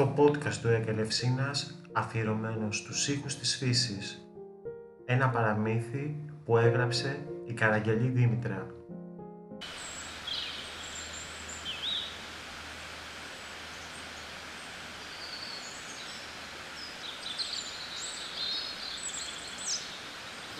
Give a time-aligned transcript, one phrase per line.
[0.00, 4.30] το podcast του Εκελευσίνας αφιερωμένο στους ήχους της φύσης.
[5.04, 8.66] Ένα παραμύθι που έγραψε η Καραγγελή Δήμητρα.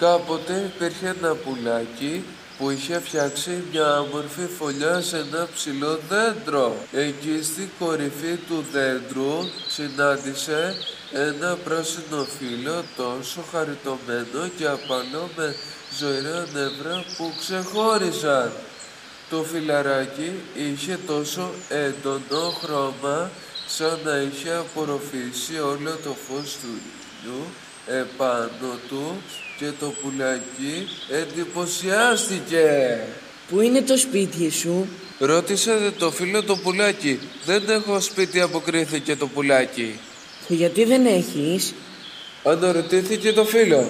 [0.01, 2.25] Κάποτε υπήρχε ένα πουλάκι
[2.59, 6.77] που είχε φτιάξει μια όμορφη φωλιά σε ένα ψηλό δέντρο.
[6.93, 9.33] Εκεί στην κορυφή του δέντρου
[9.69, 10.77] συνάντησε
[11.13, 15.55] ένα πράσινο φύλλο τόσο χαριτωμένο και απαλό με
[15.99, 18.53] ζωηρά νεύρα που ξεχώριζαν.
[19.31, 23.31] Το φιλαράκι είχε τόσο έντονο χρώμα
[23.67, 27.45] σαν να είχε απορροφήσει όλο το φως του ήλιου
[27.87, 29.23] επάνω του
[29.59, 32.99] και το πουλάκι εντυπωσιάστηκε.
[33.49, 37.19] Πού είναι το σπίτι σου; Ρώτησε το φίλο το πουλάκι.
[37.45, 39.99] Δεν έχω σπίτι αποκρίθηκε το πουλάκι.
[40.49, 41.75] Γιατί δεν έχεις;
[42.45, 43.87] Αναρωτήθηκε το φίλο.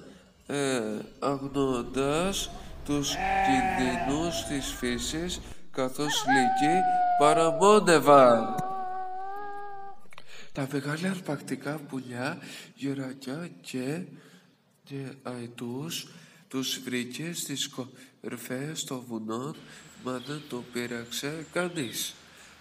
[0.46, 0.80] ε,
[1.18, 2.50] αγνώντας
[2.84, 3.14] τους
[3.46, 5.40] κινδύνους της φύσης
[5.72, 6.80] καθώς λίγοι
[7.18, 8.54] παραμόνευαν.
[10.52, 12.38] Τα μεγάλα αρπακτικά πουλιά,
[12.74, 14.02] γερακιά και,
[14.84, 16.06] και αετούς
[16.50, 17.68] τους βρήκε στις
[18.20, 19.56] κορφές των βουνών,
[20.04, 22.14] μα δεν το πείραξε κανείς.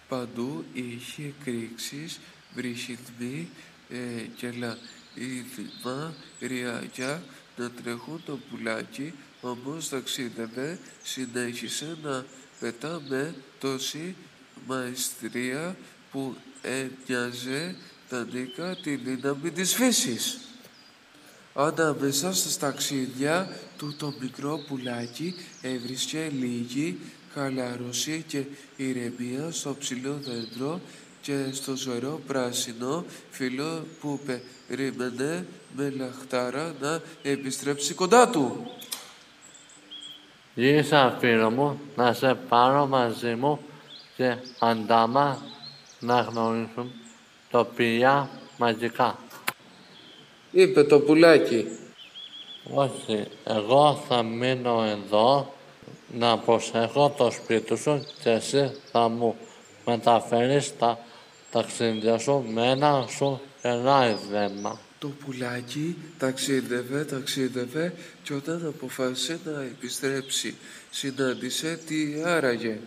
[0.07, 2.19] Παντού είχε κρίξεις,
[2.55, 3.49] βρυχυθμοί
[3.89, 7.23] ε, και λαίδημα, ριάκια
[7.57, 12.25] να τρέχουν το πουλάκι, όμως ταξίδευε, συνέχισε να
[12.59, 14.15] πετά με τόση
[14.67, 15.75] μαεστρία
[16.11, 17.75] που έμοιαζε
[18.09, 20.48] τα νίκα τη δύναμη της φύσης.
[21.61, 26.99] Ανάμεσα στα ταξίδια του το μικρό πουλάκι έβρισκε λίγη
[27.33, 28.43] χαλάρωση και
[28.75, 30.79] ηρεμία στο ψηλό δέντρο
[31.21, 34.19] και στο ζωηρό πράσινο φύλλο που
[34.67, 38.71] περίμενε με λαχτάρα να επιστρέψει κοντά του.
[40.53, 43.59] Ήρθα φίλο μου να σε πάρω μαζί μου
[44.15, 45.41] και αντάμα
[45.99, 46.91] να γνωρίσουν
[47.49, 49.17] τοπία μαζικά
[50.51, 51.67] είπε το πουλάκι.
[52.73, 55.53] Όχι, εγώ θα μείνω εδώ
[56.13, 59.35] να προσέχω το σπίτι σου και εσύ θα μου
[59.85, 60.99] μεταφέρεις τα
[61.51, 63.41] ταξίδια σου με ένα σου
[64.31, 64.79] δέμα.
[64.99, 70.55] Το πουλάκι ταξίδευε, ταξίδευε και όταν αποφάσισε να επιστρέψει
[70.89, 72.79] συνάντησε τι άραγε.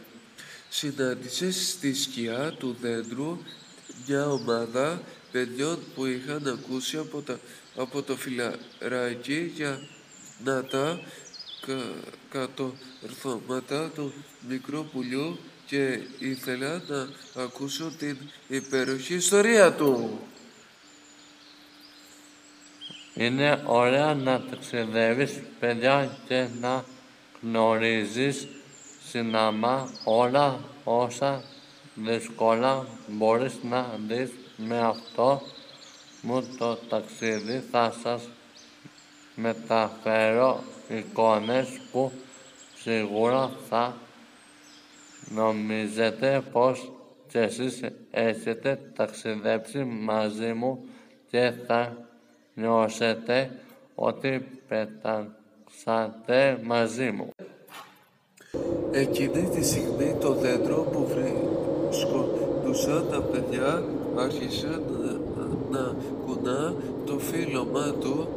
[0.69, 3.39] Συνάντησε στη σκιά του δέντρου
[4.07, 5.03] μια ομάδα
[5.33, 7.39] παιδιών που είχαν ακούσει από, τα,
[7.77, 9.81] από το φιλαράκι για
[10.45, 11.01] να τα
[11.67, 11.83] κα,
[12.31, 14.13] κατορθώματα του
[14.49, 17.09] μικρού πουλιού και ήθελα να
[17.43, 18.17] ακούσω την
[18.49, 20.21] υπέροχη ιστορία του.
[23.15, 26.85] Είναι ωραία να ταξιδεύεις παιδιά και να
[27.43, 28.49] γνωρίζεις
[29.09, 31.45] συνάμα όλα όσα
[31.95, 35.43] δύσκολα μπορείς να δεις με αυτό
[36.23, 38.29] μου το ταξίδι θα σας
[39.35, 42.13] μεταφέρω εικόνες που
[42.75, 43.97] σίγουρα θα
[45.35, 46.93] νομίζετε πως
[47.29, 47.81] και εσείς
[48.11, 50.85] έχετε ταξιδέψει μαζί μου
[51.31, 51.97] και θα
[52.55, 53.51] νιώσετε
[53.95, 57.31] ότι πετάξατε μαζί μου.
[58.91, 62.43] Εκείνη τη στιγμή το δέντρο που βρίσκονταν
[63.11, 63.85] τα παιδιά
[64.17, 65.32] άρχισε να,
[65.73, 65.95] να
[66.27, 66.75] κουνά
[67.07, 68.29] το φύλλωμά του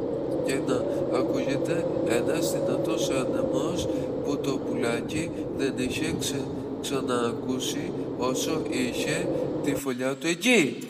[0.46, 0.76] και να
[1.18, 3.88] ακούγεται ένας δυνατός άνεμος
[4.24, 6.40] που το πουλάκι δεν είχε ξε,
[6.80, 9.28] ξανακούσει όσο είχε
[9.64, 10.88] τη φωλιά του εκεί.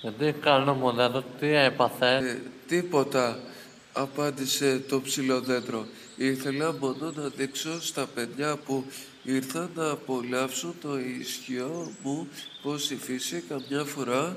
[0.00, 3.38] Γιατί κάνω μοντέλο, τι έπαθε; Ε, τίποτα,
[3.92, 5.86] απάντησε το ψηλό δέντρο.
[6.16, 8.84] Ήθελα μόνο να δείξω στα παιδιά που
[9.22, 12.28] ήρθαν να απολαύσουν το ισχυό μου
[12.62, 14.36] πως η φύση καμιά φορά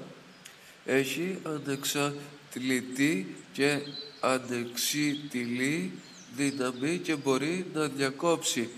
[0.90, 3.80] έχει ανεξατλητή και
[4.20, 5.92] ανεξίτηλη
[6.36, 8.70] δύναμη και μπορεί να διακόψει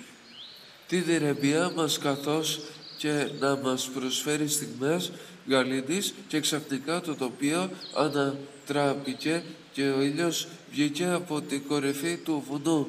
[0.88, 2.62] τη διρεμπία μας καθώς
[2.98, 5.12] και να μας προσφέρει στιγμές
[5.48, 9.44] γαλήνης και ξαφνικά το τοπίο ανατράπηκε
[9.74, 12.88] και ο ήλιος βγήκε από την κορυφή του βουνού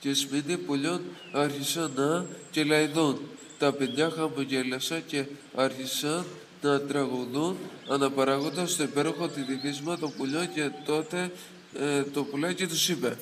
[0.00, 1.00] και σπίτι πουλιών
[1.32, 3.20] άρχισαν να κελαϊδούν.
[3.58, 5.24] Τα παιδιά χαμογέλασαν και
[5.54, 6.24] άρχισαν
[6.60, 7.56] να τραγουδούν
[7.88, 11.30] αναπαράγοντας το υπέροχο τυλιγίσμα των πουλιών και τότε
[11.78, 13.16] ε, το πουλάκι τους είπε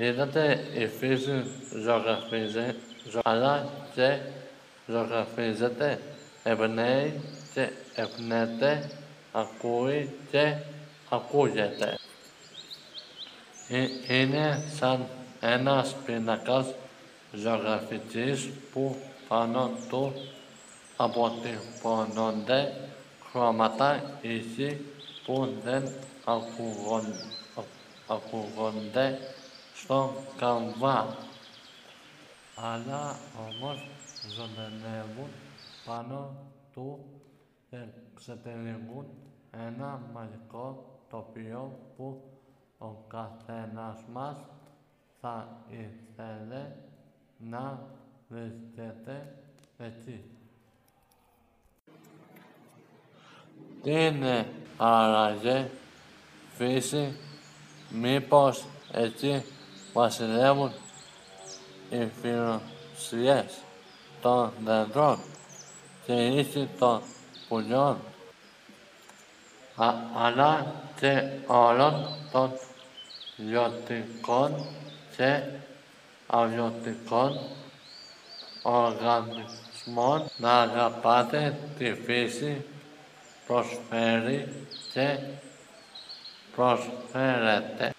[0.00, 1.44] Είδατε η φύση
[1.82, 2.74] ζωγραφίζει,
[3.24, 4.18] αλλά και
[4.86, 6.00] ζωγραφίζεται,
[6.42, 7.20] εμπνέει
[7.54, 8.90] και εμπνέεται,
[9.32, 10.54] ακούει και
[11.08, 11.98] ακούγεται.
[13.68, 15.06] Ε, είναι σαν
[15.40, 16.66] ένας πίνακας
[17.32, 18.96] ζωγραφικής που
[19.28, 20.12] πάνω του
[21.00, 22.90] αποτυπώνονται
[23.30, 24.84] χρώματα ίσοι
[25.24, 25.88] που δεν
[28.06, 29.18] ακούγονται
[29.74, 31.16] στο καμβά.
[32.54, 33.16] Αλλά
[33.48, 33.90] όμως
[34.36, 35.30] ζωντανεύουν
[35.86, 36.36] πάνω
[36.72, 37.04] του
[37.70, 37.76] και
[38.14, 39.06] ξετυλίγουν
[39.50, 42.22] ένα μαγικό τοπίο που
[42.78, 44.36] ο καθένας μας
[45.20, 46.76] θα ήθελε
[47.38, 47.80] να
[48.28, 49.34] βρίσκεται
[49.78, 50.37] εκεί.
[53.82, 54.46] Τι είναι
[54.76, 55.70] άραγε
[56.56, 57.16] φύση,
[57.88, 59.44] μήπως εκεί
[59.92, 60.72] βασιλεύουν
[61.90, 63.58] οι φιλοσίες
[64.20, 65.18] των δέντρων
[66.06, 67.02] και οι ίσοι των
[67.48, 67.98] πουλιών,
[70.14, 72.50] αλλά και όλων των
[73.36, 74.66] λιωτικών
[75.16, 75.42] και
[76.26, 77.40] αγιωτικών
[78.62, 82.64] οργανισμών να αγαπάτε τη φύση
[83.48, 84.48] προσφέρει
[84.92, 85.18] και
[86.56, 87.94] προσφέρεται.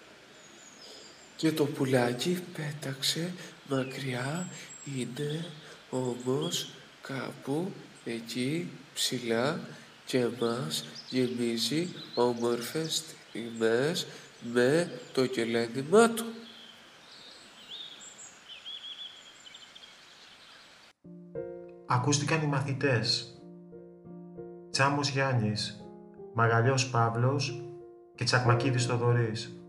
[1.36, 3.32] Και το πουλάκι πέταξε
[3.68, 4.48] μακριά,
[4.96, 5.44] είναι
[5.90, 6.70] όμως
[7.02, 7.72] κάπου
[8.04, 9.60] εκεί ψηλά
[10.04, 14.06] και μας γεμίζει όμορφες στιγμές
[14.52, 16.24] με το κελένημά του.
[21.86, 23.39] Ακούστηκαν οι μαθητές.
[24.70, 25.84] Τσάμος Γιάννης,
[26.34, 27.62] Μαγαλιός Παύλος
[28.14, 29.59] και Τσακμακίδης Θοδωρής.